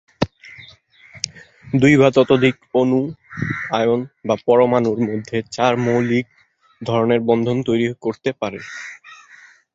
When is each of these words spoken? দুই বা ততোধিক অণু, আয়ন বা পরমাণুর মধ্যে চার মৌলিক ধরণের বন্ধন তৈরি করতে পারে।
দুই 1.73 1.93
বা 1.97 2.09
ততোধিক 2.15 2.55
অণু, 2.73 3.01
আয়ন 3.71 3.99
বা 4.27 4.35
পরমাণুর 4.47 4.99
মধ্যে 5.07 5.37
চার 5.51 5.73
মৌলিক 5.85 6.25
ধরণের 6.81 7.21
বন্ধন 7.29 7.57
তৈরি 7.67 7.87
করতে 8.01 8.29
পারে। 8.41 8.59